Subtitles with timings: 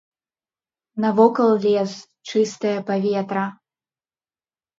[1.01, 1.91] Навокал лес,
[2.27, 3.45] чыстае паветра.